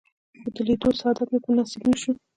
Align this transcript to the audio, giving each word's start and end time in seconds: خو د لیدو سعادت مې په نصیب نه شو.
خو 0.41 0.47
د 0.55 0.57
لیدو 0.67 0.89
سعادت 0.99 1.27
مې 1.31 1.39
په 1.43 1.49
نصیب 1.57 1.81
نه 1.89 1.95
شو. 2.01 2.11